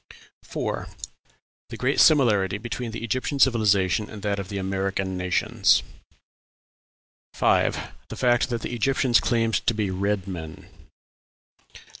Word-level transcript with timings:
4. 0.41 0.87
The 1.69 1.77
great 1.77 1.99
similarity 1.99 2.57
between 2.57 2.89
the 2.89 3.03
Egyptian 3.03 3.37
civilization 3.37 4.09
and 4.09 4.23
that 4.23 4.39
of 4.39 4.49
the 4.49 4.57
American 4.57 5.15
nations. 5.15 5.83
5. 7.35 7.77
The 8.09 8.15
fact 8.15 8.49
that 8.49 8.63
the 8.63 8.73
Egyptians 8.73 9.19
claimed 9.19 9.53
to 9.67 9.75
be 9.75 9.91
red 9.91 10.27
men. 10.27 10.65